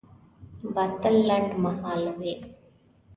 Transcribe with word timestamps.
باطل 0.75 1.15
لنډمهاله 1.27 2.11
وي. 2.19 2.33